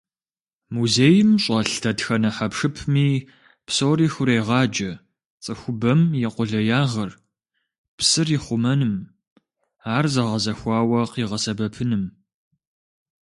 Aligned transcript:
Музейм 0.73 1.29
щӀэлъ 1.43 1.75
дэтхэнэ 1.83 2.29
хьэпшыпми 2.35 3.07
псори 3.67 4.07
хурегъаджэ 4.13 4.91
цӀыхубэм 5.43 6.01
и 6.25 6.27
къулеягъыр 6.33 7.11
псыр 7.97 8.27
ихъумэным, 8.37 8.93
ар 9.95 10.05
зэгъэзэхуауэ 10.13 11.01
къигъэсэбэпыным. 11.11 12.03